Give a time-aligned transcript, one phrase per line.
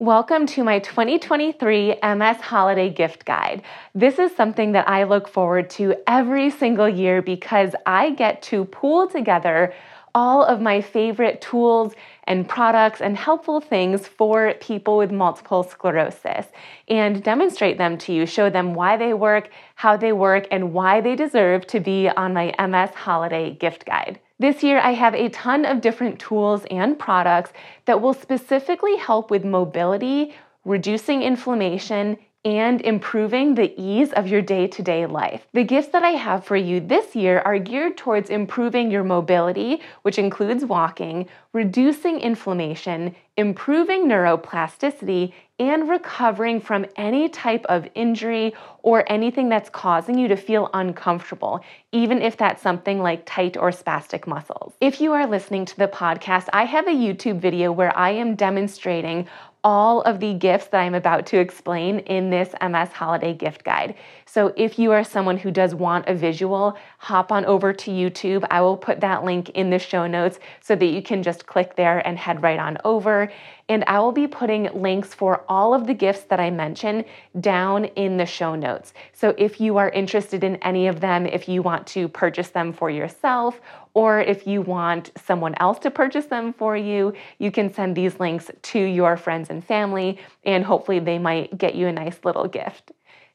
[0.00, 3.60] Welcome to my 2023 MS Holiday Gift Guide.
[3.94, 8.64] This is something that I look forward to every single year because I get to
[8.64, 9.74] pool together
[10.14, 11.92] all of my favorite tools
[12.24, 16.46] and products and helpful things for people with multiple sclerosis
[16.88, 21.02] and demonstrate them to you, show them why they work, how they work, and why
[21.02, 24.18] they deserve to be on my MS Holiday Gift Guide.
[24.40, 27.52] This year, I have a ton of different tools and products
[27.84, 30.34] that will specifically help with mobility,
[30.64, 35.46] reducing inflammation, and improving the ease of your day to day life.
[35.52, 39.82] The gifts that I have for you this year are geared towards improving your mobility,
[40.04, 49.04] which includes walking, reducing inflammation, improving neuroplasticity, and recovering from any type of injury or
[49.12, 51.60] anything that's causing you to feel uncomfortable,
[51.92, 54.72] even if that's something like tight or spastic muscles.
[54.80, 58.36] If you are listening to the podcast, I have a YouTube video where I am
[58.36, 59.28] demonstrating
[59.62, 63.94] all of the gifts that I'm about to explain in this MS Holiday Gift Guide.
[64.32, 68.46] So if you are someone who does want a visual, hop on over to YouTube.
[68.48, 71.74] I will put that link in the show notes so that you can just click
[71.74, 73.32] there and head right on over.
[73.68, 77.06] And I will be putting links for all of the gifts that I mentioned
[77.40, 78.94] down in the show notes.
[79.12, 82.72] So if you are interested in any of them, if you want to purchase them
[82.72, 83.60] for yourself,
[83.94, 88.20] or if you want someone else to purchase them for you, you can send these
[88.20, 92.46] links to your friends and family, and hopefully they might get you a nice little
[92.46, 92.92] gift.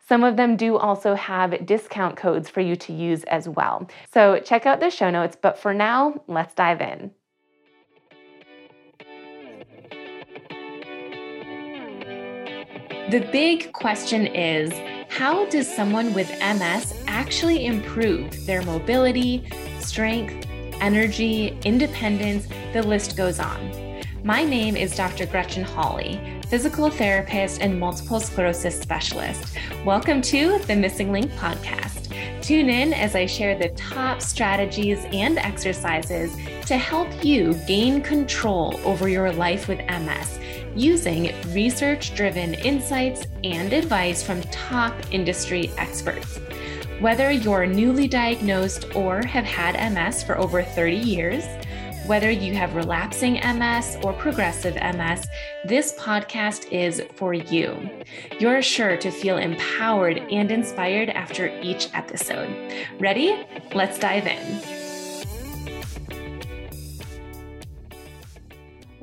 [0.08, 3.90] Some of them do also have discount codes for you to use as well.
[4.14, 7.12] So check out the show notes, but for now, let's dive in.
[13.10, 14.72] The big question is
[15.10, 19.48] how does someone with MS actually improve their mobility,
[19.80, 20.48] strength,
[20.82, 22.48] energy, independence?
[22.74, 23.85] The list goes on.
[24.26, 25.28] My name is Dr.
[25.28, 29.56] Gretchen Hawley, physical therapist and multiple sclerosis specialist.
[29.86, 32.12] Welcome to the MSing Link podcast.
[32.42, 36.36] Tune in as I share the top strategies and exercises
[36.66, 40.40] to help you gain control over your life with MS
[40.76, 46.40] using research driven insights and advice from top industry experts.
[47.00, 51.46] Whether you're newly diagnosed or have had MS for over 30 years,
[52.08, 55.28] whether you have relapsing MS or progressive MS,
[55.66, 57.90] this podcast is for you.
[58.40, 62.72] You're sure to feel empowered and inspired after each episode.
[63.00, 63.44] Ready?
[63.74, 64.62] Let's dive in.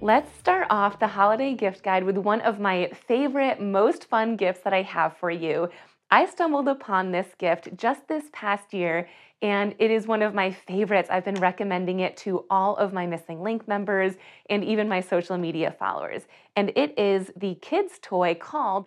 [0.00, 4.60] Let's start off the holiday gift guide with one of my favorite, most fun gifts
[4.60, 5.70] that I have for you.
[6.10, 9.08] I stumbled upon this gift just this past year,
[9.42, 11.08] and it is one of my favorites.
[11.10, 14.14] I've been recommending it to all of my MSing Link members
[14.48, 16.22] and even my social media followers.
[16.56, 18.86] And it is the kids' toy called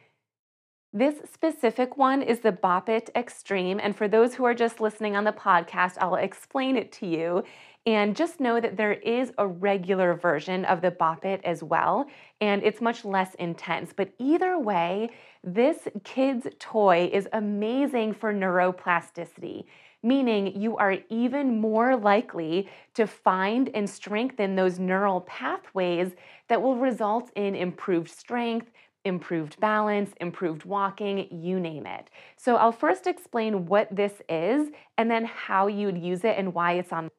[0.93, 3.81] this specific one is the Bop It Extreme.
[3.83, 7.43] And for those who are just listening on the podcast, I'll explain it to you.
[7.85, 12.07] And just know that there is a regular version of the Bop It as well,
[12.39, 13.91] and it's much less intense.
[13.93, 15.09] But either way,
[15.43, 19.65] this kid's toy is amazing for neuroplasticity,
[20.05, 26.11] meaning you are even more likely to find and strengthen those neural pathways
[26.47, 28.71] that will result in improved strength,
[29.03, 32.09] improved balance, improved walking, you name it.
[32.37, 36.73] So I'll first explain what this is and then how you'd use it and why
[36.73, 37.09] it's on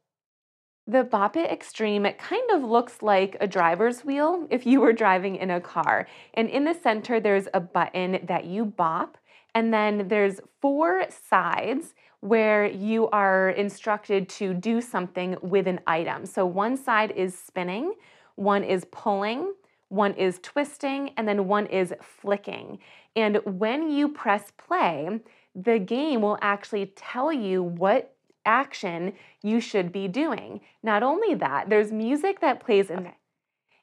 [0.89, 4.93] the Bop It Extreme it kind of looks like a driver's wheel if you were
[4.93, 6.07] driving in a car.
[6.35, 9.19] And in the center, there's a button that you bop,
[9.56, 16.27] and then there's four sides where you are instructed to do something with an item.
[16.27, 17.94] So one side is spinning,
[18.34, 19.55] one is pulling,
[19.89, 22.81] one is twisting, and then one is flicking.
[23.17, 25.21] And when you press play,
[25.55, 30.61] the game will actually tell you what action you should be doing.
[30.83, 33.15] Not only that, there's music that plays in okay.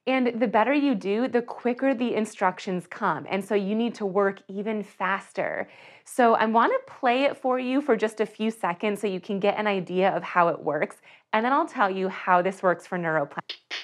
[0.05, 3.25] And the better you do, the quicker the instructions come.
[3.29, 5.69] And so you need to work even faster.
[6.03, 9.21] So I want to play it for you for just a few seconds so you
[9.21, 10.97] can get an idea of how it works.
[11.31, 13.82] And then I'll tell you how this works for neuroplasticity.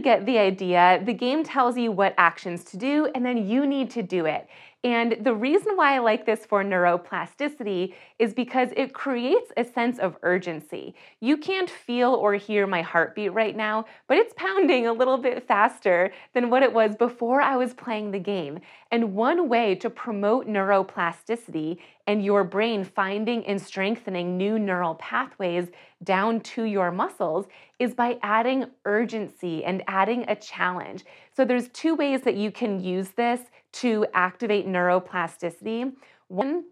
[0.00, 1.02] Get the idea.
[1.04, 4.48] The game tells you what actions to do and then you need to do it.
[4.82, 9.98] And the reason why I like this for neuroplasticity is because it creates a sense
[9.98, 10.94] of urgency.
[11.20, 15.46] You can't feel or hear my heartbeat right now, but it's pounding a little bit
[15.46, 18.60] faster than what it was before I was playing the game.
[18.90, 21.76] And one way to promote neuroplasticity
[22.06, 25.68] and your brain finding and strengthening new neural pathways
[26.02, 27.46] down to your muscles
[27.78, 31.04] is by adding urgency and adding a challenge.
[31.36, 33.40] So there's two ways that you can use this
[33.72, 35.92] to activate neuroplasticity.
[36.28, 36.64] One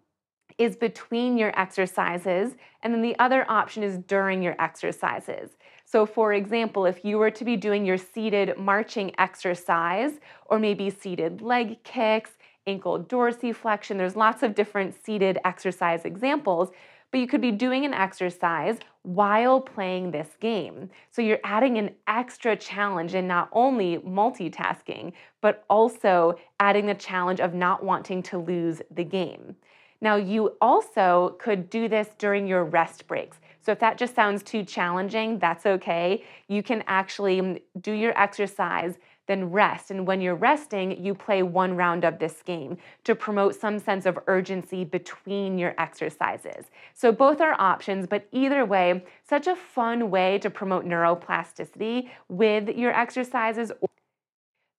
[0.58, 5.50] is between your exercises, and then the other option is during your exercises.
[5.84, 10.12] So, for example, if you were to be doing your seated marching exercise,
[10.46, 12.32] or maybe seated leg kicks,
[12.66, 16.70] ankle dorsiflexion, there's lots of different seated exercise examples,
[17.10, 20.90] but you could be doing an exercise while playing this game.
[21.10, 27.40] So you're adding an extra challenge in not only multitasking, but also adding the challenge
[27.40, 29.56] of not wanting to lose the game.
[30.00, 33.38] Now, you also could do this during your rest breaks.
[33.60, 36.24] So if that just sounds too challenging, that's okay.
[36.46, 39.92] You can actually mm, do your exercise, then rest.
[39.92, 44.06] And when you're resting, you play one round of this game to promote some sense
[44.06, 46.66] of urgency between your exercises.
[46.94, 52.70] So both are options, but either way, such a fun way to promote neuroplasticity with
[52.70, 53.70] your exercises.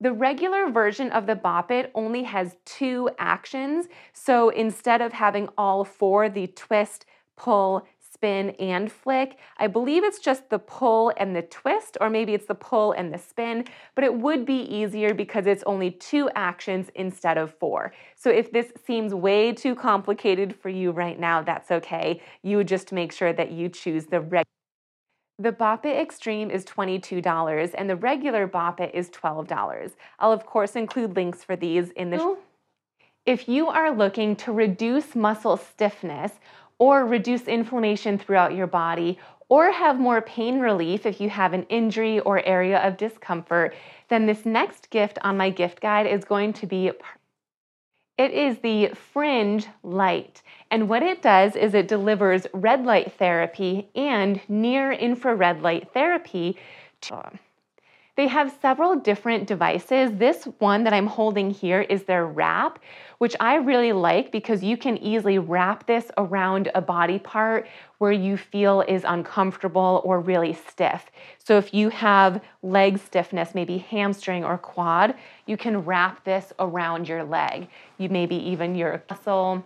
[0.02, 3.88] The regular version of the Bop It only has two actions.
[4.14, 7.06] So instead of having all four, the twist,
[7.36, 7.86] pull,
[8.20, 9.38] spin and flick.
[9.58, 13.14] I believe it's just the pull and the twist, or maybe it's the pull and
[13.14, 13.64] the spin,
[13.96, 17.94] but it would be easier because it's only two actions instead of four.
[18.18, 22.22] So if this seems way too complicated for you right now, that's okay.
[22.44, 24.44] You would just make sure that you choose the regular.
[25.38, 29.94] The Bop It Extreme is $22 and the regular Bop It is $12.
[30.20, 32.18] I'll of course include links for these in the
[33.26, 36.34] If you are looking to reduce muscle stiffness
[36.80, 41.64] or reduce inflammation throughout your body, or have more pain relief if you have an
[41.70, 43.76] injury or area of discomfort,
[44.08, 46.92] then this next gift on my gift guide is going to be
[48.20, 50.42] it is the Fringe Light.
[50.70, 56.58] And what it does is it delivers red light therapy and near infrared light therapy
[57.02, 57.40] to
[58.20, 60.12] they have several different devices.
[60.12, 62.78] This one that I'm holding here is their wrap,
[63.20, 67.70] which I really like because you can easily wrap this around a body part
[68.00, 71.06] where you feel is uncomfortable or really stiff.
[71.38, 77.08] So if you have leg stiffness, maybe hamstring or quad, you can wrap this around
[77.08, 77.70] your leg.
[78.00, 79.66] You maybe even your muscle,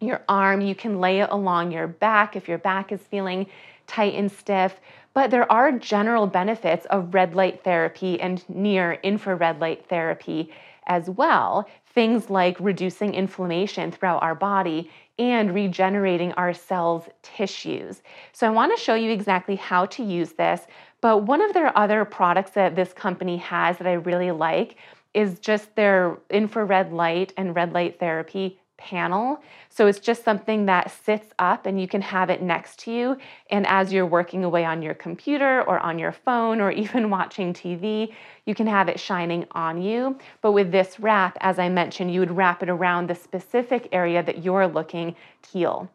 [0.00, 3.46] your arm, you can lay it along your back if your back is feeling
[3.86, 4.78] tight and stiff.
[5.14, 10.52] But there are general benefits of red light therapy and near infrared light therapy
[10.86, 11.68] as well.
[11.86, 18.02] Things like reducing inflammation throughout our body and regenerating our cells' tissues.
[18.32, 20.62] So, I want to show you exactly how to use this.
[21.00, 24.76] But one of their other products that this company has that I really like
[25.14, 29.42] is just their infrared light and red light therapy panel.
[29.68, 33.16] So it's just something that sits up and you can have it next to you.
[33.50, 37.52] And as you're working away on your computer or on your phone or even watching
[37.52, 38.12] TV,
[38.46, 40.18] you can have it shining on you.
[40.42, 44.22] But with this wrap, as I mentioned, you would wrap it around the specific area
[44.22, 45.90] that you're looking to heal.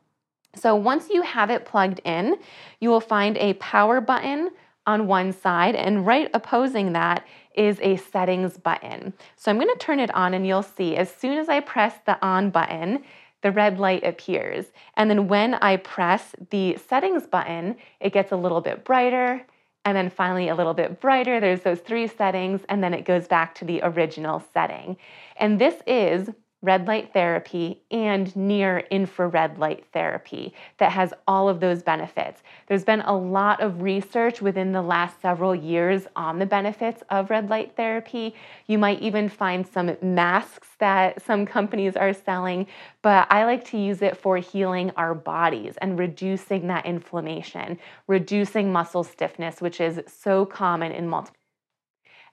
[0.55, 2.37] So once you have it plugged in,
[2.79, 4.49] you will find a power button
[4.85, 7.23] on one side, and right opposing that
[7.55, 9.13] is a settings button.
[9.35, 11.95] So I'm going to turn it on, and you'll see as soon as I press
[12.05, 13.03] the on button,
[13.41, 14.65] the red light appears.
[14.95, 19.45] And then when I press the settings button, it gets a little bit brighter,
[19.85, 21.39] and then finally a little bit brighter.
[21.39, 24.97] There's those three settings, and then it goes back to the original setting.
[25.37, 26.29] And this is
[26.61, 32.43] red light therapy and near infrared light therapy that has all of those benefits.
[32.67, 37.29] There's been a lot of research within the last several years on the benefits of
[37.29, 38.35] red light therapy.
[38.67, 42.67] You might even find some masks that some companies are selling,
[43.01, 48.71] but I like to use it for healing our bodies and reducing that inflammation, reducing
[48.71, 51.38] muscle stiffness, which is so common in multiple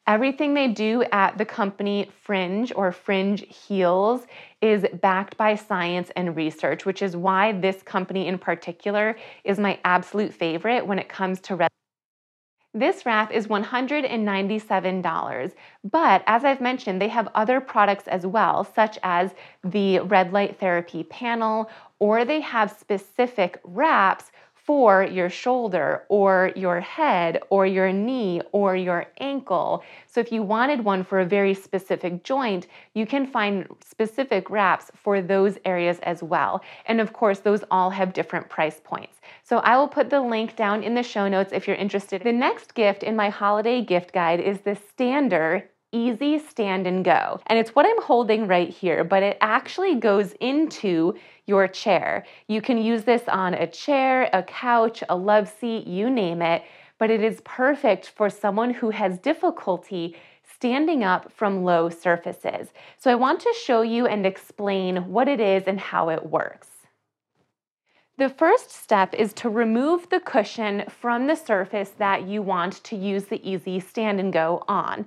[0.09, 4.25] Everything they do at the company Fringe or Fringe Heals
[4.61, 9.81] is backed by science and research, which is why this company in particular is my
[9.85, 11.69] absolute favorite when it comes to red.
[12.73, 15.55] This wrap is $197,
[15.91, 19.35] but as I've mentioned, they have other products as well, such as
[19.65, 24.31] the red light therapy panel, or they have specific wraps
[24.67, 29.85] for your shoulder or your head or your knee or your ankle.
[30.09, 34.91] So, if you wanted one for a very specific joint, you can find specific wraps
[34.95, 36.63] for those areas as well.
[36.87, 39.21] And of course, those all have different price points.
[39.45, 42.23] So, I will put the link down in the show notes if you're interested.
[42.23, 47.41] The next gift in my holiday gift guide is the Stander easy stand and go.
[47.47, 51.15] And it's what I'm holding right here, but it actually goes into
[51.47, 52.25] your chair.
[52.49, 56.63] You can use this on a chair, a couch, a love seat, you name it,
[56.99, 60.17] but it is perfect for someone who has difficulty
[60.55, 62.69] standing up from low surfaces.
[62.99, 66.69] So I want to show you and explain what it is and how it works.
[68.19, 72.97] The first step is to remove the cushion from the surface that you want to
[72.97, 75.05] use the easy stand and go on.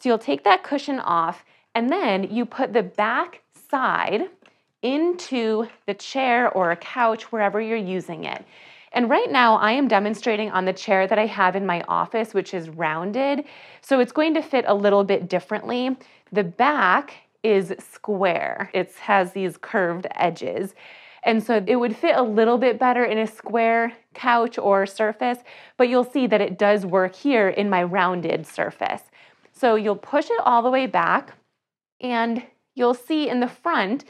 [0.00, 4.22] So you'll take that cushion off and then you put the back side
[4.82, 8.44] into the chair or a couch, wherever you're using it.
[8.92, 12.34] And right now, I am demonstrating on the chair that I have in my office,
[12.34, 13.44] which is rounded.
[13.82, 15.96] So it's going to fit a little bit differently.
[16.32, 20.74] The back is square, it has these curved edges.
[21.22, 25.38] And so it would fit a little bit better in a square couch or surface,
[25.76, 29.02] but you'll see that it does work here in my rounded surface.
[29.60, 31.34] So you'll push it all the way back
[32.00, 32.42] and
[32.74, 34.06] you'll see in the front,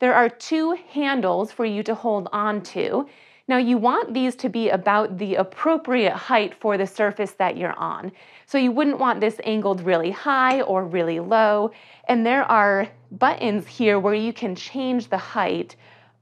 [0.00, 3.06] there are two handles for you to hold on to.
[3.46, 7.78] Now you want these to be about the appropriate height for the surface that you're
[7.78, 8.10] on.
[8.46, 11.70] So you wouldn't want this angled really high or really low.
[12.08, 15.76] And there are buttons here where you can change the height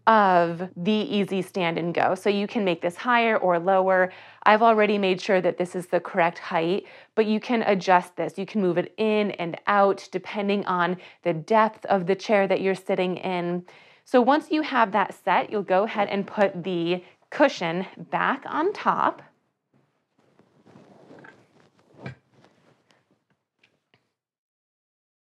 [0.06, 2.14] of the easy stand and go.
[2.14, 4.12] So you can make this higher or lower.
[4.44, 8.38] I've already made sure that this is the correct height, but you can adjust this.
[8.38, 12.60] You can move it in and out depending on the depth of the chair that
[12.60, 13.64] you're sitting in.
[14.04, 18.72] So once you have that set, you'll go ahead and put the cushion back on
[18.72, 19.22] top.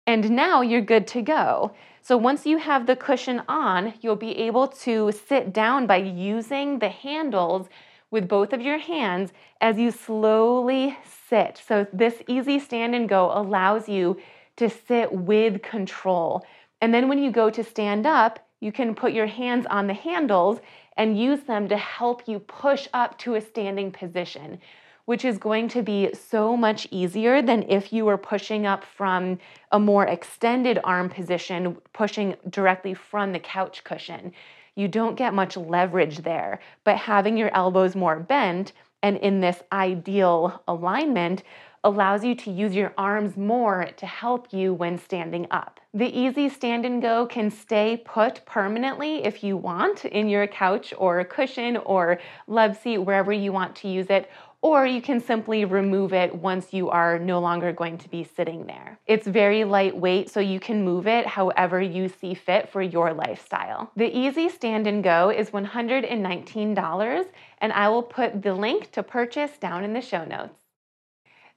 [0.05, 1.73] And now you're good to go.
[2.05, 6.81] So once you have the cushion on, you'll be able to sit down by using
[6.81, 7.69] the handles
[8.11, 11.63] with both of your hands as you slowly sit.
[11.65, 14.21] So this easy stand and go allows you
[14.57, 16.45] to sit with control.
[16.81, 19.95] And then when you go to stand up, you can put your hands on the
[19.95, 20.59] handles
[20.97, 24.59] and use them to help you push up to a standing position
[25.13, 29.39] which is going to be so much easier than if you were pushing up from
[29.71, 34.33] a more extended arm position, pushing directly from the couch cushion.
[34.75, 39.63] You don't get much leverage there, but having your elbows more bent and in this
[39.71, 41.43] ideal alignment
[41.85, 45.81] allows you to use your arms more to help you when standing up.
[45.93, 50.95] The easy stand and go can stay put permanently if you want in your couch
[50.97, 54.31] or cushion or love seat, wherever you want to use it,
[54.63, 58.65] or you can simply remove it once you are no longer going to be sitting
[58.67, 58.99] there.
[59.07, 63.91] It's very lightweight, so you can move it however you see fit for your lifestyle.
[63.97, 67.27] The Easy Stand and Go is $119,
[67.59, 70.63] and I will put the link to purchase down in the show notes.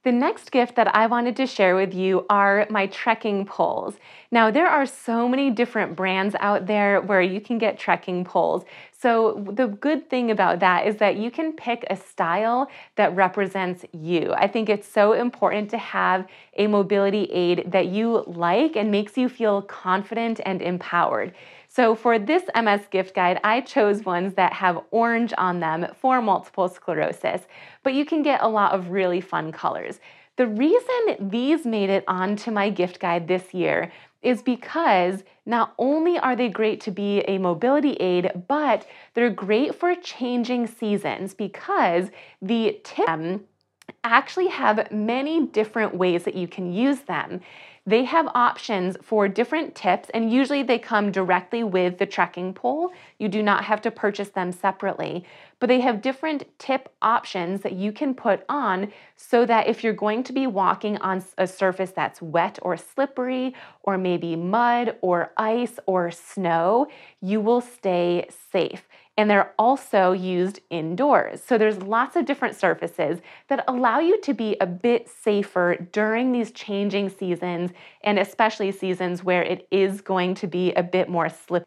[0.06, 3.96] The next gift that I wanted to share with you are my trekking poles.
[4.30, 8.62] Now, there are so many different brands out there where you can get trekking poles.
[8.98, 13.84] So, the good thing about that is that you can pick a style that represents
[13.92, 14.32] you.
[14.32, 16.26] I think it's so important to have
[16.56, 21.34] a mobility aid that you like and makes you feel confident and empowered.
[21.68, 26.22] So for this MS gift guide, I chose ones that have orange on them for
[26.22, 27.42] multiple sclerosis,
[27.82, 30.00] but you can get a lot of really fun colors.
[30.36, 33.92] The reason these made it onto my gift guide this year
[34.26, 39.72] is because not only are they great to be a mobility aid, but they're great
[39.72, 42.10] for changing seasons because
[42.42, 43.40] the tip
[44.02, 47.40] actually have many different ways that you can use them.
[47.88, 52.90] They have options for different tips, and usually they come directly with the trekking pole.
[53.18, 55.24] You do not have to purchase them separately,
[55.60, 59.92] but they have different tip options that you can put on so that if you're
[59.92, 65.32] going to be walking on a surface that's wet or slippery, or maybe mud or
[65.36, 66.88] ice or snow,
[67.20, 68.85] you will stay safe
[69.16, 71.42] and they're also used indoors.
[71.42, 76.32] So there's lots of different surfaces that allow you to be a bit safer during
[76.32, 77.70] these changing seasons
[78.02, 81.66] and especially seasons where it is going to be a bit more slippery.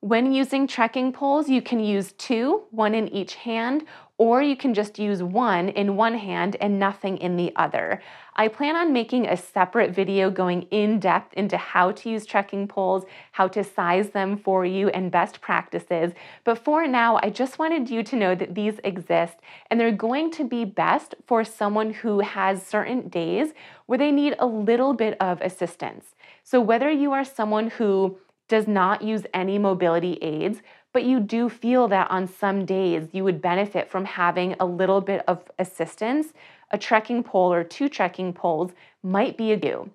[0.00, 3.84] When using trekking poles, you can use two, one in each hand,
[4.18, 8.00] or you can just use one in one hand and nothing in the other.
[8.38, 12.68] I plan on making a separate video going in depth into how to use trekking
[12.68, 16.12] poles, how to size them for you, and best practices.
[16.44, 19.36] But for now, I just wanted you to know that these exist
[19.70, 23.54] and they're going to be best for someone who has certain days
[23.86, 26.14] where they need a little bit of assistance.
[26.44, 30.60] So whether you are someone who does not use any mobility aids,
[30.92, 35.00] but you do feel that on some days you would benefit from having a little
[35.00, 36.32] bit of assistance,
[36.70, 39.90] a trekking pole or two trekking poles might be a you.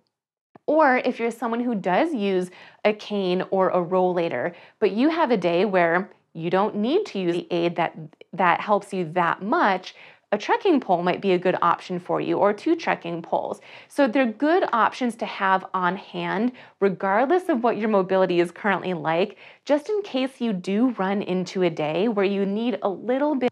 [0.67, 2.49] Or if you're someone who does use
[2.85, 7.19] a cane or a rollator, but you have a day where you don't need to
[7.19, 7.97] use the aid that
[8.33, 9.95] that helps you that much,
[10.31, 13.59] a trekking pole might be a good option for you, or two trekking poles.
[13.89, 18.93] So they're good options to have on hand, regardless of what your mobility is currently
[18.93, 23.35] like, just in case you do run into a day where you need a little
[23.35, 23.51] bit.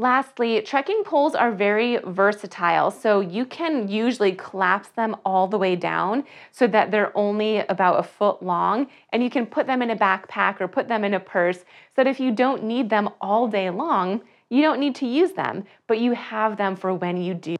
[0.00, 5.76] Lastly, trekking poles are very versatile, so you can usually collapse them all the way
[5.76, 9.90] down so that they're only about a foot long, and you can put them in
[9.90, 11.64] a backpack or put them in a purse so
[11.96, 15.64] that if you don't need them all day long, you don't need to use them,
[15.86, 17.56] but you have them for when you do.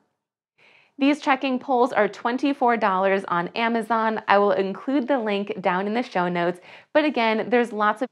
[0.96, 4.22] These trekking poles are $24 on Amazon.
[4.28, 6.60] I will include the link down in the show notes.
[6.94, 8.08] But again, there's lots of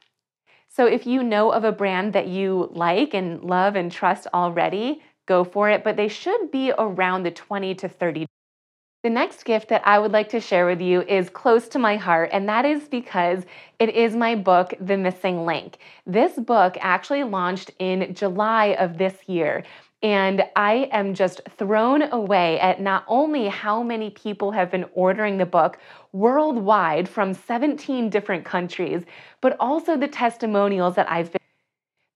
[0.79, 5.03] so if you know of a brand that you like and love and trust already,
[5.27, 8.27] go for it, but they should be around the 20 to 30
[9.05, 11.95] the next gift that I would like to share with you is close to my
[11.95, 13.45] heart, and that is because
[13.79, 15.79] it is my book, The MSing Link.
[16.05, 19.63] This book actually launched in July of this year.
[20.03, 25.39] And I am just thrown away at not only how many people have been ordering
[25.39, 25.79] the book
[26.13, 29.03] worldwide from 17 different countries,
[29.41, 31.48] but also the testimonials that I've been.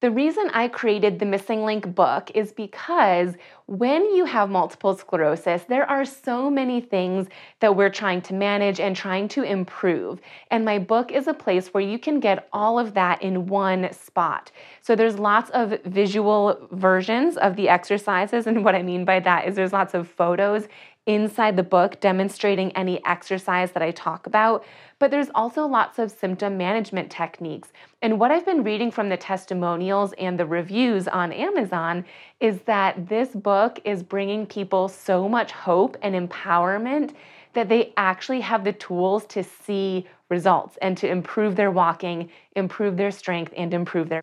[0.02, 5.62] The reason I created the MSing Link book is because when you have multiple sclerosis,
[5.62, 7.28] there are so many things
[7.60, 10.20] that we're trying to manage and trying to improve.
[10.50, 13.92] And my book is a place where you can get all of that in one
[13.92, 14.50] spot.
[14.80, 18.48] So there's lots of visual versions of the exercises.
[18.48, 20.66] And what I mean by that is there's lots of photos
[21.06, 24.64] inside the book demonstrating any exercise that I talk about,
[24.98, 27.72] but there's also lots of symptom management techniques.
[28.02, 32.04] And what I've been reading from the testimonials and the reviews on Amazon
[32.38, 37.14] is that this book is bringing people so much hope and empowerment
[37.54, 42.96] that they actually have the tools to see results and to improve their walking, improve
[42.96, 44.22] their strength, and improve their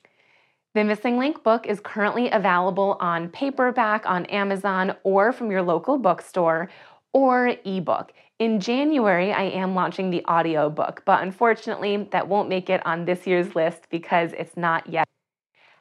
[0.75, 5.97] the MSing Link book is currently available on paperback on Amazon or from your local
[5.97, 6.69] bookstore
[7.11, 8.13] or ebook.
[8.37, 13.05] In January, I am launching the audio book, but unfortunately, that won't make it on
[13.05, 15.07] this year's list because it's not yet.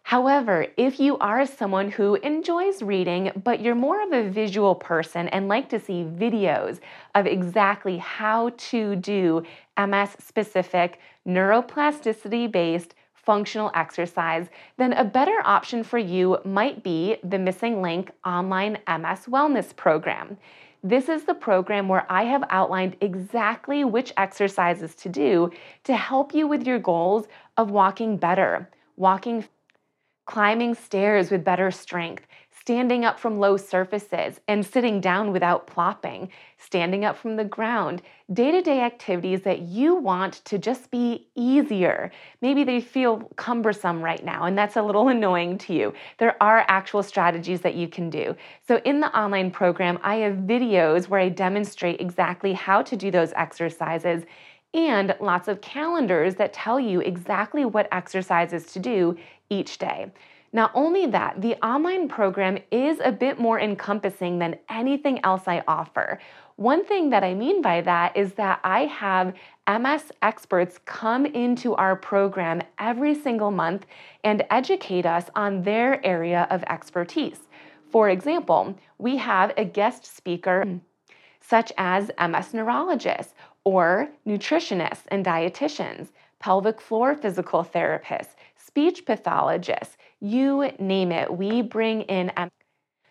[0.04, 5.28] However, if you are someone who enjoys reading, but you're more of a visual person
[5.28, 6.80] and like to see videos
[7.14, 9.42] of exactly how to do
[9.78, 12.94] MS specific, neuroplasticity based
[13.28, 14.46] functional exercise,
[14.78, 20.38] then a better option for you might be the MSing Link Online MS Wellness Program.
[20.82, 25.50] This is the program where I have outlined exactly which exercises to do
[25.84, 27.26] to help you with your goals
[27.58, 29.44] of walking better, walking,
[30.24, 32.26] climbing stairs with better strength,
[32.68, 36.28] standing up from low surfaces and sitting down without plopping,
[36.58, 38.02] standing up from the ground,
[38.34, 42.10] day to day activities that you want to just be easier.
[42.42, 45.94] Maybe they feel cumbersome right now, and that's a little annoying to you.
[46.18, 48.36] There are actual strategies that you can do.
[48.66, 53.10] So, in the online program, I have videos where I demonstrate exactly how to do
[53.10, 54.24] those exercises
[54.74, 59.16] and lots of calendars that tell you exactly what exercises to do
[59.48, 60.12] each day.
[60.52, 65.62] Not only that, the online program is a bit more encompassing than anything else I
[65.68, 66.18] offer.
[66.56, 69.34] One thing that I mean by that is that I have
[69.68, 73.84] MS experts come into our program every single month
[74.24, 77.40] and educate us on their area of expertise.
[77.90, 80.64] For example, we have a guest speaker
[81.40, 83.34] such as MS neurologists
[83.64, 86.08] or nutritionists and dietitians,
[86.40, 88.34] pelvic floor physical therapists,
[88.68, 91.32] speech pathologists, you name it.
[91.32, 92.30] We bring in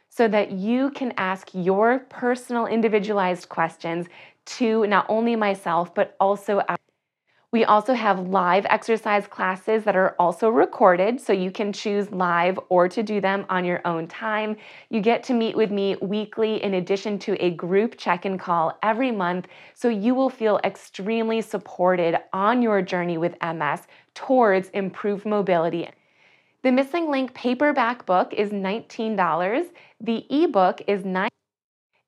[0.10, 4.06] so that you can ask your personal individualized questions
[4.58, 6.78] to not only myself, but also our
[7.58, 12.60] We also have live exercise classes that are also recorded, so you can choose live
[12.70, 14.58] or to do them on your own time.
[14.92, 18.78] You get to meet with me weekly in addition to a group check in call
[18.84, 25.26] every month, so you will feel extremely supported on your journey with MS towards improved
[25.26, 25.90] mobility.
[26.62, 29.70] The MSing Link paperback book is $19.
[30.00, 31.28] The ebook is 9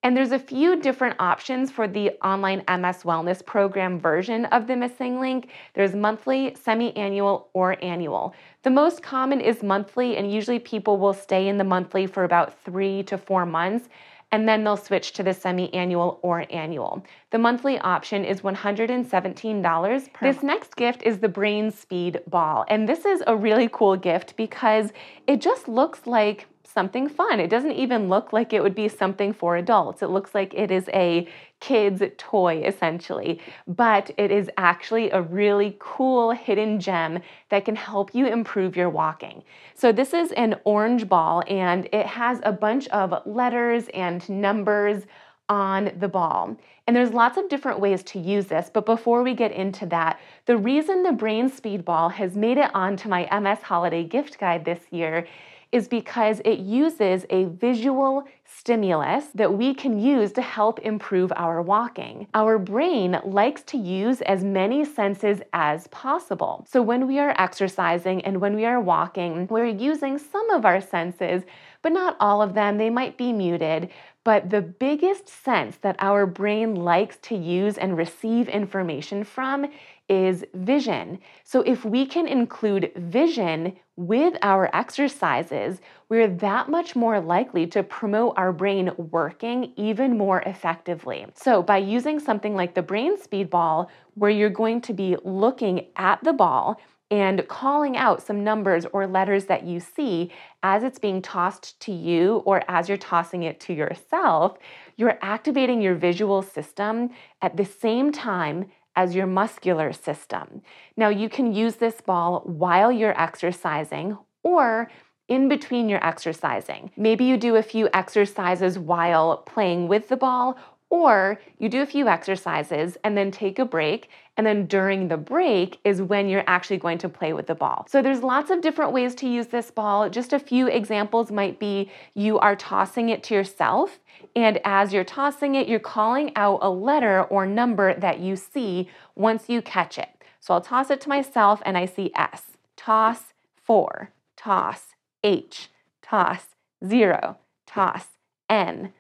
[0.04, 4.74] and there's a few different options for the online MS Wellness Program version of the
[4.74, 5.50] MSing Link.
[5.74, 8.34] There's monthly, semi annual, or annual.
[8.64, 12.58] The most common is monthly, and usually people will stay in the monthly for about
[12.64, 13.90] three to four months
[14.32, 17.04] and then they'll switch to the semi-annual or annual.
[17.32, 22.88] The monthly option is $117 per This next gift is the Brain Speed Ball, and
[22.88, 24.94] this is a really cool gift because
[25.28, 27.40] it just looks like something fun.
[27.40, 30.02] It doesn't even look like it would be something for adults.
[30.02, 31.28] It looks like it is a
[31.60, 38.14] kid's toy essentially, but it is actually a really cool hidden gem that can help
[38.14, 39.44] you improve your walking.
[39.74, 45.04] So this is an orange ball and it has a bunch of letters and numbers
[45.50, 46.56] on the ball.
[46.86, 50.20] And there's lots of different ways to use this, but before we get into that,
[50.46, 54.64] the reason the Brain Speed Ball has made it onto my MS Holiday gift guide
[54.64, 55.28] this year
[55.72, 61.62] is because it uses a visual stimulus that we can use to help improve our
[61.62, 62.28] walking.
[62.34, 66.66] Our brain likes to use as many senses as possible.
[66.68, 70.82] So when we are exercising and when we are walking, we're using some of our
[70.82, 71.44] senses,
[71.82, 72.78] but not all of them.
[72.78, 73.90] They might be muted.
[74.24, 79.68] But the biggest sense that our brain likes to use and receive information from
[80.10, 81.20] is vision.
[81.44, 87.84] So if we can include vision with our exercises, we're that much more likely to
[87.84, 91.28] promote our brain working even more effectively.
[91.36, 95.88] So by using something like the brain speed ball, where you're going to be looking
[95.96, 96.80] at the ball
[97.12, 101.92] and calling out some numbers or letters that you see as it's being tossed to
[101.92, 104.58] you or as you're tossing it to yourself,
[104.96, 107.10] you're activating your visual system
[107.42, 108.70] at the same time
[109.00, 110.62] as your muscular system.
[110.98, 114.92] Now, you can use this ball while you're exercising or
[115.30, 116.92] in between your exercising.
[116.98, 120.58] Maybe you do a few exercises while playing with the ball,
[120.90, 125.18] or you do a few exercises and then take a break, and then during the
[125.18, 127.86] break is when you're actually going to play with the ball.
[127.90, 130.10] So there's lots of different ways to use this ball.
[130.10, 134.00] Just a few examples might be you are tossing it to yourself,
[134.36, 138.90] and as you're tossing it, you're calling out a letter or number that you see
[139.16, 140.10] once you catch it.
[140.40, 142.44] So I'll toss it to myself and I see S.
[142.76, 145.70] Toss 4, toss H,
[146.02, 148.06] toss 0, toss
[148.50, 148.94] N,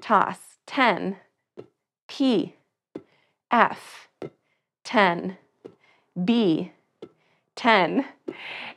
[0.00, 1.16] toss 10,
[2.16, 2.54] P,
[3.50, 4.08] F,
[4.84, 5.36] 10,
[6.24, 6.70] B,
[7.56, 8.04] 10.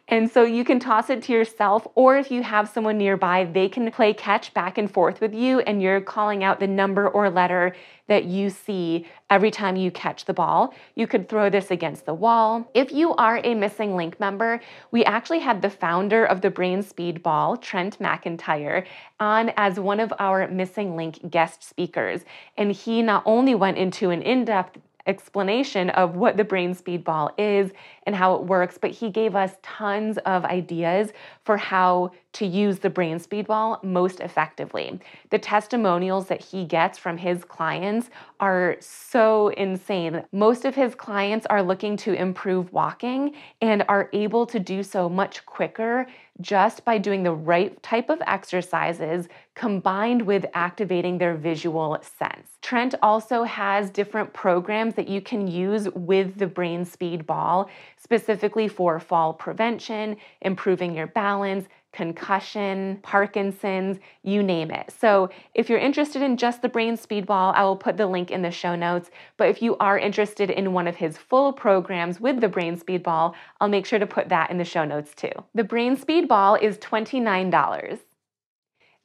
[0.09, 3.67] And so you can toss it to yourself, or if you have someone nearby, they
[3.67, 7.29] can play catch back and forth with you, and you're calling out the number or
[7.29, 7.75] letter
[8.07, 10.73] that you see every time you catch the ball.
[10.95, 12.71] You could throw this against the wall.
[12.73, 14.61] If you are a MSing Link member,
[14.91, 18.85] we actually had the founder of the Brain Speed Ball, Trent McIntyre,
[19.19, 22.21] on as one of our MSing Link guest speakers.
[22.55, 27.31] And he not only went into an in depth explanation of what the brain speedball
[27.37, 27.71] is
[28.03, 31.11] and how it works, but he gave us tons of ideas
[31.45, 34.99] for how to use the brain speedball most effectively.
[35.31, 40.23] The testimonials that he gets from his clients are so insane.
[40.31, 45.09] Most of his clients are looking to improve walking and are able to do so
[45.09, 46.05] much quicker
[46.41, 52.49] just by doing the right type of exercises combined with activating their visual sense.
[52.61, 58.67] Trent also has different programs that you can use with the Brain Speed Ball, specifically
[58.67, 61.67] for fall prevention, improving your balance,
[61.97, 64.93] concussion, Parkinson's, you name it.
[64.99, 68.43] So if you're interested in just the brain speedball, I will put the link in
[68.43, 69.09] the show notes.
[69.37, 73.33] But if you are interested in one of his full programs with the brain speedball,
[73.59, 75.31] I'll make sure to put that in the show notes too.
[75.55, 77.99] The brain speedball is $29.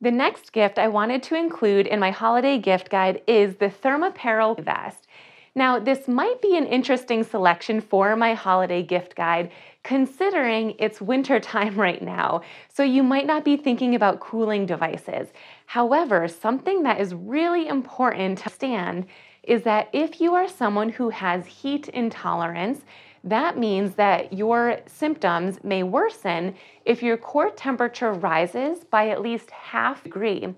[0.02, 4.62] The next gift I wanted to include in my holiday gift guide is the Thermapparel
[4.62, 5.06] vest.
[5.54, 9.50] Now, this might be an interesting selection for my holiday gift guide
[9.82, 12.40] considering it's winter time right now,
[12.72, 15.28] so you might not be thinking about cooling devices.
[15.66, 19.06] However, something that is really important to understand
[19.42, 22.84] is that if you are someone who has heat intolerance,
[23.24, 29.50] that means that your symptoms may worsen if your core temperature rises by at least
[29.50, 30.54] half degree.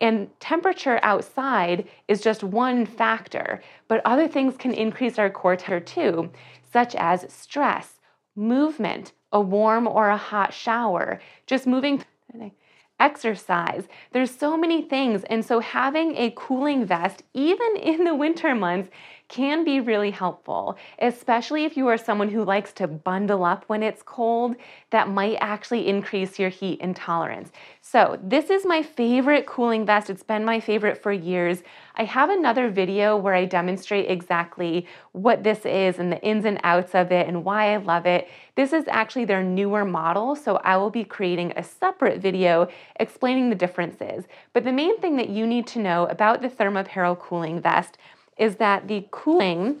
[0.00, 5.80] And temperature outside is just one factor, but other things can increase our core temperature
[5.80, 6.30] too
[6.76, 8.00] such as stress,
[8.34, 12.04] movement, a warm or a hot shower, just moving
[12.98, 13.84] exercise.
[14.12, 15.24] There's so many things.
[15.24, 18.90] And so having a cooling vest, even in the winter months,
[19.28, 23.82] can be really helpful, especially if you are someone who likes to bundle up when
[23.82, 24.56] it's cold.
[24.90, 27.50] That might actually increase your heat intolerance.
[27.80, 30.10] So, this is my favorite cooling vest.
[30.10, 31.62] It's been my favorite for years.
[31.96, 36.60] I have another video where I demonstrate exactly what this is and the ins and
[36.62, 38.28] outs of it and why I love it.
[38.54, 42.68] This is actually their newer model, so I will be creating a separate video
[43.00, 44.24] explaining the differences.
[44.52, 47.98] But the main thing that you need to know about the Thermapparel cooling vest
[48.36, 49.80] is that the cooling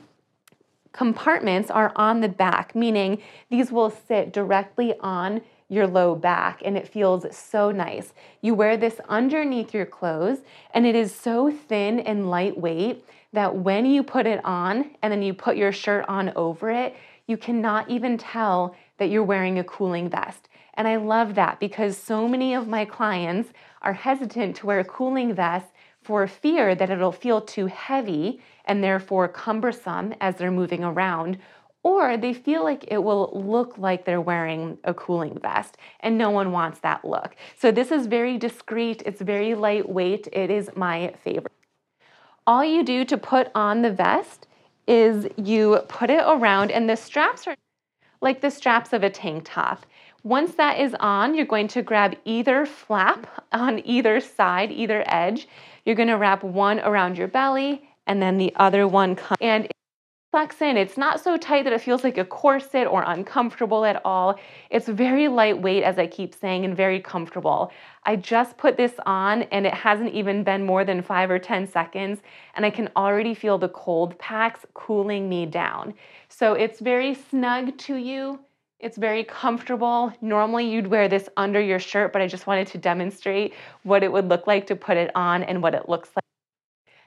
[0.92, 6.76] compartments are on the back, meaning these will sit directly on your low back and
[6.76, 8.12] it feels so nice.
[8.40, 10.38] You wear this underneath your clothes
[10.72, 15.22] and it is so thin and lightweight that when you put it on and then
[15.22, 19.64] you put your shirt on over it, you cannot even tell that you're wearing a
[19.64, 20.48] cooling vest.
[20.74, 23.50] And I love that because so many of my clients
[23.82, 25.70] are hesitant to wear a cooling vests
[26.06, 31.36] for fear that it'll feel too heavy and therefore cumbersome as they're moving around,
[31.82, 36.30] or they feel like it will look like they're wearing a cooling vest, and no
[36.30, 37.34] one wants that look.
[37.58, 41.52] So, this is very discreet, it's very lightweight, it is my favorite.
[42.46, 44.46] All you do to put on the vest
[44.86, 47.56] is you put it around, and the straps are
[48.20, 49.84] like the straps of a tank top.
[50.22, 55.46] Once that is on, you're going to grab either flap on either side, either edge,
[55.86, 59.66] you're gonna wrap one around your belly and then the other one comes and
[60.36, 60.76] flex in.
[60.76, 64.38] It's not so tight that it feels like a corset or uncomfortable at all.
[64.68, 67.72] It's very lightweight, as I keep saying, and very comfortable.
[68.04, 71.66] I just put this on and it hasn't even been more than five or 10
[71.66, 72.20] seconds,
[72.54, 75.94] and I can already feel the cold packs cooling me down.
[76.28, 78.40] So it's very snug to you.
[78.78, 80.12] It's very comfortable.
[80.20, 84.12] Normally you'd wear this under your shirt, but I just wanted to demonstrate what it
[84.12, 86.22] would look like to put it on and what it looks like.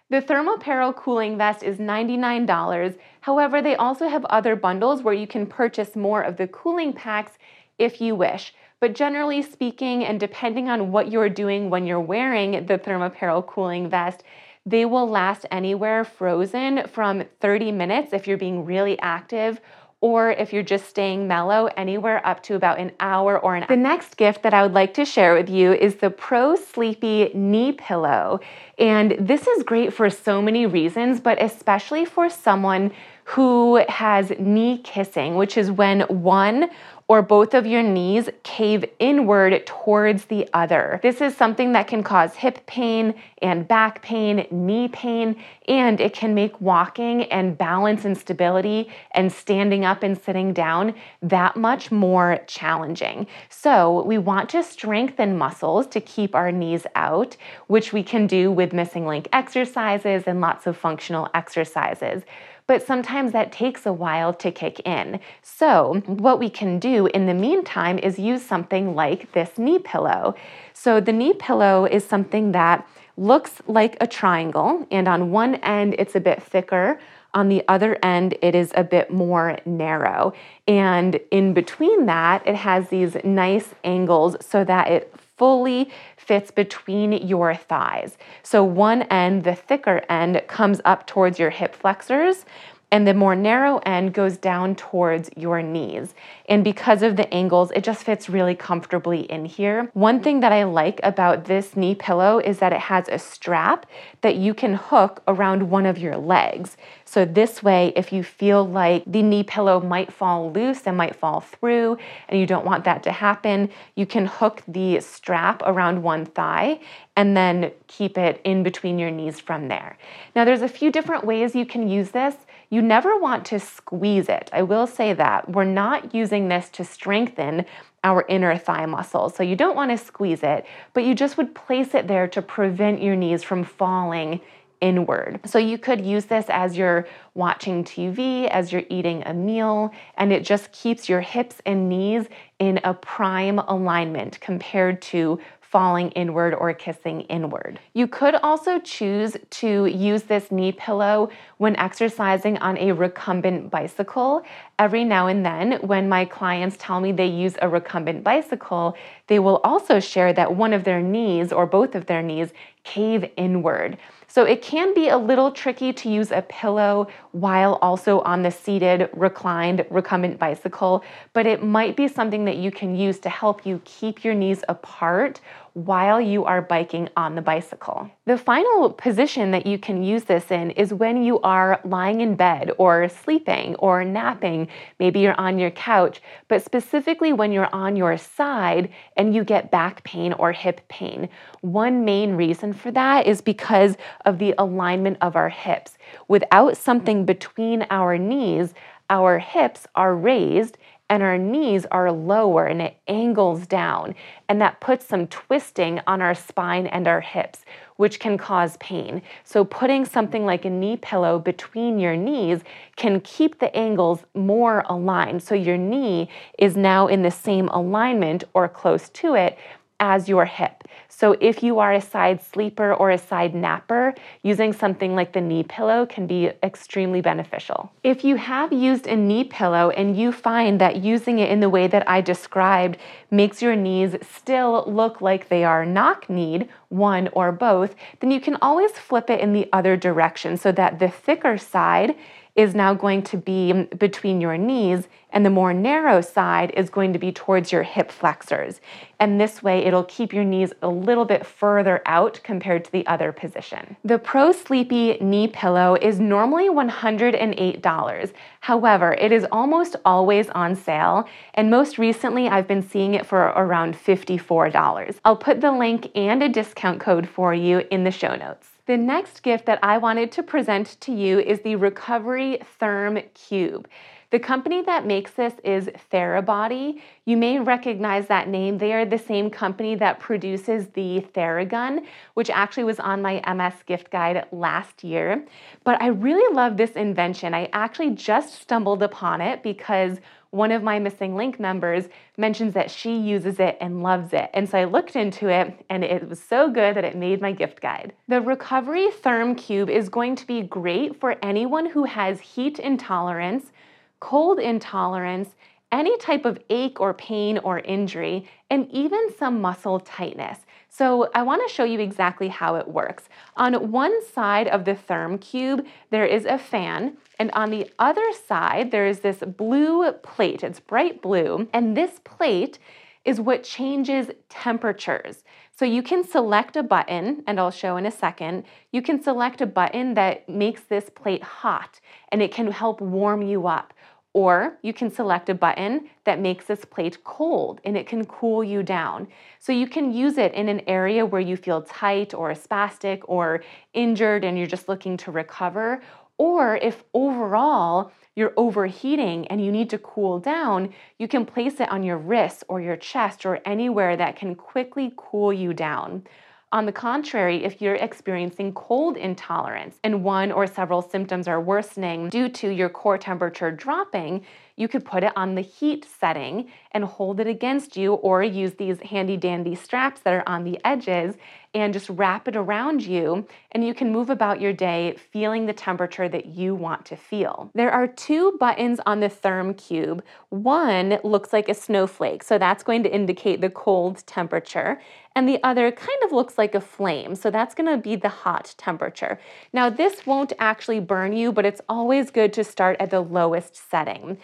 [0.09, 2.97] The Thermapparel cooling vest is $99.
[3.21, 7.33] However, they also have other bundles where you can purchase more of the cooling packs
[7.77, 8.51] if you wish.
[8.79, 13.87] But generally speaking, and depending on what you're doing when you're wearing the Thermapparel cooling
[13.87, 14.23] vest,
[14.65, 19.61] they will last anywhere frozen from 30 minutes if you're being really active
[20.01, 23.67] or if you're just staying mellow, anywhere up to about an hour or an hour.
[23.67, 27.31] The next gift that I would like to share with you is the Pro Sleepy
[27.33, 28.39] Knee Pillow.
[28.77, 32.91] And this is great for so many reasons, but especially for someone
[33.25, 36.69] who has knee kissing, which is when one
[37.09, 40.99] or both of your knees cave inward towards the other.
[41.01, 45.35] This is something that can cause hip pain and back pain, knee pain,
[45.67, 50.93] and it can make walking and balance and stability and standing up and sitting down
[51.23, 53.25] that much more challenging.
[53.49, 57.35] So, we want to strengthen muscles to keep our knees out,
[57.67, 62.21] which we can do with missing link exercises and lots of functional exercises
[62.69, 65.19] but sometimes that takes a while to kick in.
[65.41, 70.35] So, what we can do in the meantime is use something like this knee pillow.
[70.75, 75.95] So, the knee pillow is something that looks like a triangle, and on one end
[75.97, 76.99] it's a bit thicker.
[77.33, 80.33] On the other end, it is a bit more narrow.
[80.67, 85.89] And in between that, it has these nice angles so that it fully
[86.29, 88.15] fits between your thighs.
[88.43, 92.45] So one end, the thicker end, comes up towards your hip flexors
[92.91, 96.13] and the more narrow end goes down towards your knees.
[96.47, 99.89] And because of the angles, it just fits really comfortably in here.
[99.93, 103.85] One thing that I like about this knee pillow is that it has a strap
[104.21, 106.77] that you can hook around one of your legs.
[107.05, 111.15] So this way, if you feel like the knee pillow might fall loose and might
[111.15, 111.97] fall through,
[112.27, 116.79] and you don't want that to happen, you can hook the strap around one thigh
[117.15, 119.97] and then keep it in between your knees from there.
[120.35, 122.35] Now, there's a few different ways you can use this.
[122.69, 124.49] You never want to squeeze it.
[124.53, 125.49] I will say that.
[125.49, 127.65] We're not using this to strengthen
[128.03, 129.35] our inner thigh muscles.
[129.35, 132.41] So you don't want to squeeze it, but you just would place it there to
[132.41, 134.39] prevent your knees from falling
[134.81, 135.39] inward.
[135.45, 140.31] So you could use this as you're watching TV, as you're eating a meal, and
[140.31, 142.27] it just keeps your hips and knees
[142.59, 145.39] in a prime alignment compared to
[145.71, 147.79] falling inward or kissing inward.
[147.93, 154.43] You could also choose to use this knee pillow when exercising on a recumbent bicycle.
[154.79, 159.37] Every now and then, when my clients tell me they use a recumbent bicycle, they
[159.37, 162.51] will also share that one of their knees or both of their knees
[162.83, 163.97] cave inward.
[164.29, 168.51] So it can be a little tricky to use a pillow while also on the
[168.51, 173.65] seated, reclined, recumbent bicycle, but it might be something that you can use to help
[173.65, 175.41] you keep your knees apart
[175.85, 178.09] while you are biking on the bicycle.
[178.25, 182.35] The final position that you can use this in is when you are lying in
[182.35, 184.67] bed or sleeping or napping.
[184.99, 189.71] Maybe you're on your couch, but specifically when you're on your side and you get
[189.71, 191.29] back pain or hip pain.
[191.61, 195.97] One main reason for that is because of the alignment of our hips.
[196.27, 198.73] Without something between our knees,
[199.09, 200.77] our hips are raised
[201.09, 204.13] and our knees are lower and it angles down.
[204.47, 207.65] And that puts some twisting on our spine and our hips,
[207.97, 209.21] which can cause pain.
[209.43, 212.61] So, putting something like a knee pillow between your knees
[212.95, 215.43] can keep the angles more aligned.
[215.43, 219.57] So, your knee is now in the same alignment or close to it
[219.99, 220.83] as your hip.
[221.07, 225.41] So if you are a side sleeper or a side napper, using something like the
[225.41, 227.91] knee pillow can be extremely beneficial.
[228.03, 231.69] If you have used a knee pillow and you find that using it in the
[231.69, 232.97] way that I described
[233.31, 238.39] makes your knees still look like they are knock kneed, one or both, then you
[238.39, 242.15] can always flip it in the other direction so that the thicker side
[242.59, 247.13] is now going to be between your knees, and the more narrow side is going
[247.13, 248.81] to be towards your hip flexors.
[249.17, 253.07] And this way, it'll keep your knees a little bit further out compared to the
[253.07, 253.95] other position.
[254.03, 258.33] The Pro Sleepy knee pillow is normally $108.
[258.59, 263.39] However, it is almost always on sale, and most recently, I've been seeing it for
[263.39, 265.19] around $54.
[265.23, 268.67] I'll put the link and a discount code for you in the show notes.
[268.89, 273.87] The next gift that I wanted to present to you is the Recovery Therm Cube.
[274.31, 276.99] The company that makes this is Therabody.
[277.25, 278.79] You may recognize that name.
[278.79, 283.75] They are the same company that produces the Theragun, which actually was on my MS
[283.85, 285.45] gift guide last year.
[285.83, 287.53] But I really love this invention.
[287.53, 290.17] I actually just stumbled upon it because
[290.51, 292.05] one of my MSing Link members
[292.37, 294.49] mentions that she uses it and loves it.
[294.53, 297.51] And so I looked into it and it was so good that it made my
[297.51, 298.13] gift guide.
[298.27, 303.71] The Recovery Therm Cube is going to be great for anyone who has heat intolerance,
[304.19, 305.49] cold intolerance,
[305.91, 310.59] any type of ache or pain or injury, and even some muscle tightness.
[310.99, 313.29] So I wanna show you exactly how it works.
[313.55, 318.33] On one side of the therm cube, there is a fan, and on the other
[318.33, 320.61] side, there is this blue plate.
[320.61, 322.79] It's bright blue, and this plate
[323.23, 325.45] is what changes temperatures.
[325.71, 328.65] So you can select a button, and I'll show in a second.
[328.91, 333.41] You can select a button that makes this plate hot, and it can help warm
[333.41, 333.93] you up.
[334.33, 338.63] Or you can select a button that makes this plate cold and it can cool
[338.63, 339.27] you down.
[339.59, 343.63] So you can use it in an area where you feel tight or spastic or
[343.93, 346.01] injured and you're just looking to recover.
[346.37, 351.91] Or if overall you're overheating and you need to cool down, you can place it
[351.91, 356.23] on your wrists or your chest or anywhere that can quickly cool you down.
[356.71, 362.29] On the contrary, if you're experiencing cold intolerance and one or several symptoms are worsening
[362.29, 367.03] due to your core temperature dropping, you could put it on the heat setting and
[367.03, 371.37] hold it against you or use these handy dandy straps that are on the edges
[371.73, 375.73] and just wrap it around you and you can move about your day feeling the
[375.73, 377.71] temperature that you want to feel.
[377.75, 380.23] There are two buttons on the therm cube.
[380.49, 384.99] One looks like a snowflake, so that's going to indicate the cold temperature,
[385.35, 388.73] and the other kind of looks like a flame, so that's to be the hot
[388.77, 389.39] temperature.
[389.71, 393.75] Now this won't actually burn you, but it's always good to start at the lowest
[393.89, 394.37] setting.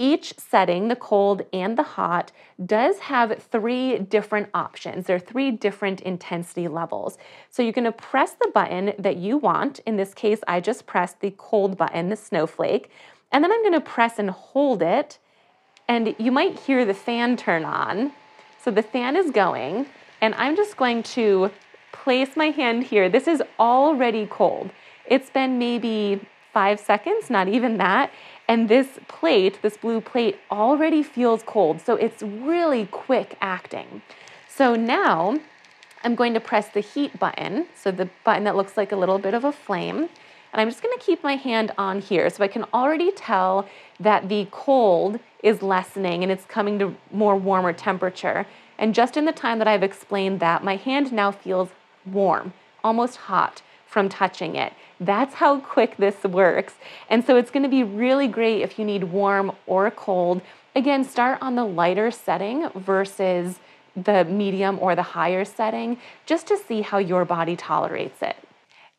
[0.00, 2.32] Each setting, the cold and the hot,
[2.64, 5.04] does have three different options.
[5.04, 7.18] There are three different intensity levels.
[7.50, 9.80] So you're gonna press the button that you want.
[9.80, 12.90] In this case, I just pressed the cold button, the snowflake,
[13.30, 15.18] and then I'm gonna press and hold it,
[15.86, 18.12] and you might hear the fan turn on.
[18.64, 19.84] So the fan is going,
[20.22, 21.50] and I'm just going to
[21.92, 23.10] place my hand here.
[23.10, 24.70] This is already cold.
[25.04, 28.10] It's been maybe five seconds, not even that.
[28.50, 31.80] And this plate, this blue plate, already feels cold.
[31.80, 34.02] So it's really quick acting.
[34.48, 35.38] So now
[36.02, 39.20] I'm going to press the heat button, so the button that looks like a little
[39.20, 39.98] bit of a flame.
[40.52, 43.68] And I'm just gonna keep my hand on here so I can already tell
[44.00, 48.46] that the cold is lessening and it's coming to more warmer temperature.
[48.78, 51.68] And just in the time that I've explained that, my hand now feels
[52.04, 54.72] warm, almost hot from touching it.
[55.00, 56.74] That's how quick this works.
[57.08, 60.42] And so it's gonna be really great if you need warm or cold.
[60.76, 63.58] Again, start on the lighter setting versus
[63.96, 68.36] the medium or the higher setting just to see how your body tolerates it.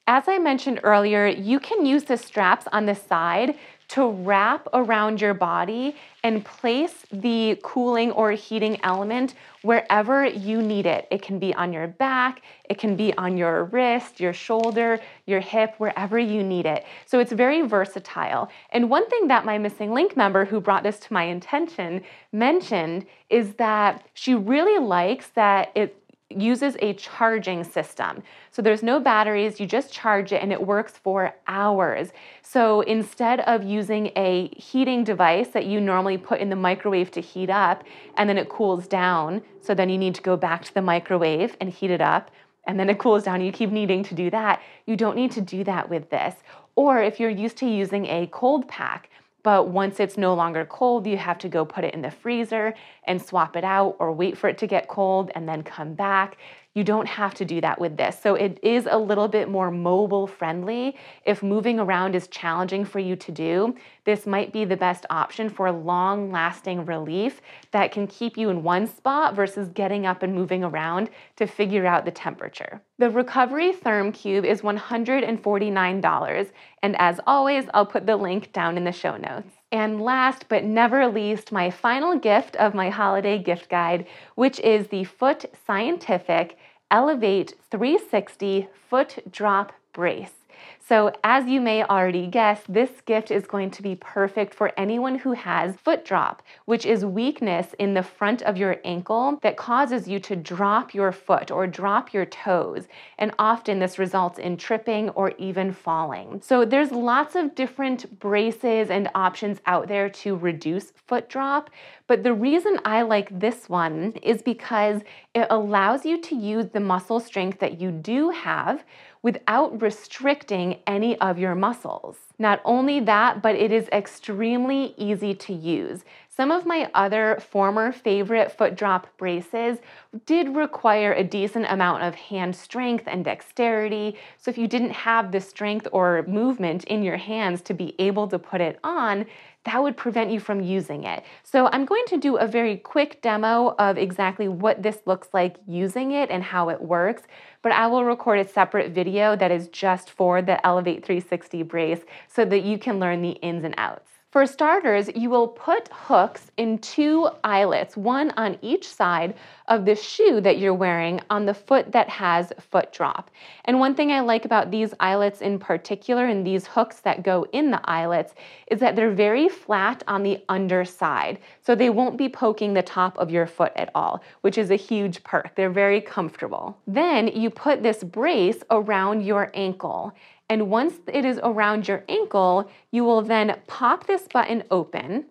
[0.07, 3.57] As I mentioned earlier, you can use the straps on the side
[3.91, 9.33] to wrap around your body and place the cooling or heating element
[9.63, 11.07] wherever you need it.
[11.11, 15.41] It can be on your back, it can be on your wrist, your shoulder, your
[15.41, 16.85] hip, wherever you need it.
[17.05, 18.49] So it's very versatile.
[18.69, 23.05] And one thing that my MSing Link member who brought this to my attention mentioned
[23.29, 26.00] is that she really likes that it
[26.35, 28.23] uses a charging system.
[28.51, 32.11] So there's no batteries, you just charge it and it works for hours.
[32.41, 37.21] So instead of using a heating device that you normally put in the microwave to
[37.21, 37.83] heat up
[38.17, 41.55] and then it cools down, so then you need to go back to the microwave
[41.59, 42.31] and heat it up
[42.65, 44.61] and then it cools down, you keep needing to do that.
[44.85, 46.35] You don't need to do that with this.
[46.75, 49.09] Or if you're used to using a cold pack,
[49.43, 52.73] but once it's no longer cold, you have to go put it in the freezer
[53.05, 56.37] and swap it out or wait for it to get cold and then come back.
[56.73, 58.17] You don't have to do that with this.
[58.21, 60.95] So it is a little bit more mobile friendly.
[61.25, 65.49] If moving around is challenging for you to do, this might be the best option
[65.49, 67.41] for long lasting relief
[67.71, 71.85] that can keep you in one spot versus getting up and moving around to figure
[71.85, 72.81] out the temperature.
[72.99, 76.51] The Recovery Therm Cube is $149.
[76.83, 79.60] And as always, I'll put the link down in the show notes.
[79.71, 84.05] And last but never least, my final gift of my holiday gift guide,
[84.35, 86.57] which is the Foot Scientific
[86.89, 90.40] Elevate 360 Foot Drop Brace.
[90.79, 95.19] So, as you may already guess, this gift is going to be perfect for anyone
[95.19, 100.07] who has foot drop, which is weakness in the front of your ankle that causes
[100.07, 102.87] you to drop your foot or drop your toes.
[103.19, 106.41] And often this results in tripping or even falling.
[106.43, 111.69] So, there's lots of different braces and options out there to reduce foot drop.
[112.07, 115.01] But the reason I like this one is because
[115.33, 118.83] it allows you to use the muscle strength that you do have
[119.23, 122.17] without restricting any of your muscles.
[122.39, 126.03] Not only that, but it is extremely easy to use.
[126.29, 129.77] Some of my other former favorite foot drop braces
[130.25, 134.17] did require a decent amount of hand strength and dexterity.
[134.37, 138.27] So if you didn't have the strength or movement in your hands to be able
[138.29, 139.25] to put it on,
[139.63, 141.23] that would prevent you from using it.
[141.43, 145.57] So I'm going to do a very quick demo of exactly what this looks like
[145.67, 147.23] using it and how it works,
[147.61, 152.01] but I will record a separate video that is just for the Elevate 360 brace
[152.27, 154.09] so that you can learn the ins and outs.
[154.31, 159.33] For starters, you will put hooks in two eyelets, one on each side
[159.67, 163.29] of the shoe that you're wearing on the foot that has foot drop.
[163.65, 167.45] And one thing I like about these eyelets in particular and these hooks that go
[167.51, 168.33] in the eyelets
[168.67, 171.37] is that they're very flat on the underside.
[171.61, 174.77] So they won't be poking the top of your foot at all, which is a
[174.77, 175.55] huge perk.
[175.55, 176.77] They're very comfortable.
[176.87, 180.15] Then you put this brace around your ankle
[180.51, 185.27] and once it is around your ankle, you will then pop this button open.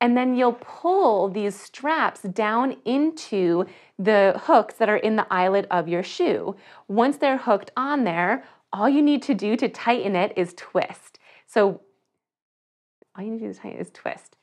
[0.00, 3.66] And then you'll pull these straps down into
[3.98, 6.54] the hooks that are in the eyelet of your shoe.
[6.86, 11.18] Once they're hooked on there, all you need to do to tighten it is twist.
[11.44, 11.80] So
[13.16, 14.36] all you need to do to tighten it is twist.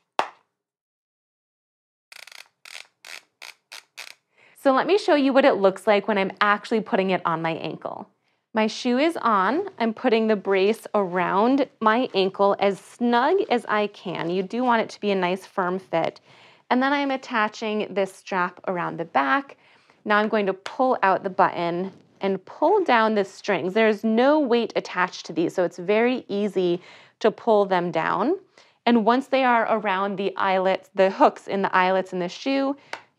[4.62, 7.40] So let me show you what it looks like when I'm actually putting it on
[7.40, 8.10] my ankle.
[8.52, 9.68] My shoe is on.
[9.78, 14.28] I'm putting the brace around my ankle as snug as I can.
[14.28, 16.20] You do want it to be a nice firm fit.
[16.68, 19.56] And then I'm attaching this strap around the back.
[20.04, 23.72] Now I'm going to pull out the button and pull down the strings.
[23.72, 26.82] There's no weight attached to these, so it's very easy
[27.20, 28.36] to pull them down.
[28.84, 32.76] And once they are around the eyelets, the hooks in the eyelets in the shoe,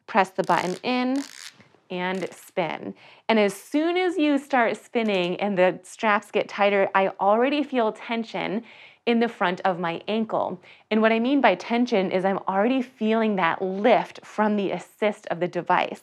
[0.07, 1.23] press the button in
[1.91, 2.95] and spin.
[3.29, 7.91] And as soon as you start spinning and the straps get tighter, I already feel
[7.91, 8.63] tension
[9.05, 10.61] in the front of my ankle.
[10.89, 15.27] And what I mean by tension is I'm already feeling that lift from the assist
[15.27, 16.01] of the device.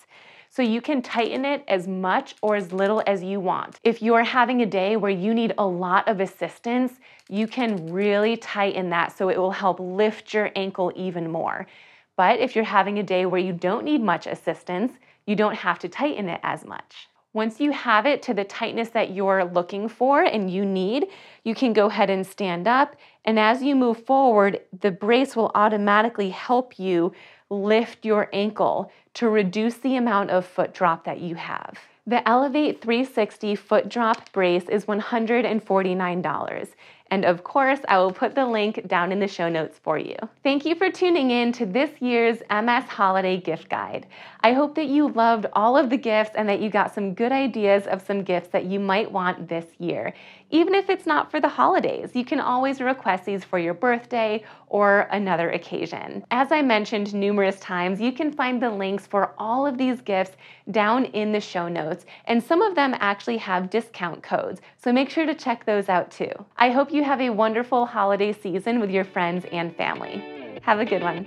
[0.51, 3.79] So you can tighten it as much or as little as you want.
[3.85, 6.95] If you're having a day where you need a lot of assistance,
[7.29, 11.67] you can really tighten that so it will help lift your ankle even more.
[12.17, 14.93] But if you're having a day where you don't need much assistance,
[15.29, 17.09] you don't have to tighten it as much.
[17.35, 21.07] Once you have it to the tightness that you're looking for and you need,
[21.45, 22.97] you can go ahead and stand up.
[23.27, 27.13] And as you move forward, the brace will automatically help you
[27.51, 31.79] lift your ankle to reduce the amount of foot drop that you have.
[32.07, 36.69] The Elevate 360 foot drop brace is $149.
[37.11, 40.17] And of course, I will put the link down in the show notes for you.
[40.43, 44.07] Thank you for tuning in to this year's MS Holiday Gift Guide.
[44.41, 47.33] I hope that you loved all of the gifts and that you got some good
[47.33, 50.13] ideas of some gifts that you might want this year.
[50.51, 54.43] Even if it's not for the holidays, you can always request these for your birthday
[54.69, 56.25] or another occasion.
[56.31, 60.37] As I mentioned numerous times, you can find the links for all of these gifts
[60.71, 65.11] down in the show notes, and some of them actually have discount codes, so make
[65.11, 66.33] sure to check those out too.
[66.57, 70.61] I hope you have a wonderful holiday season with your friends and family.
[70.63, 71.27] Have a good one.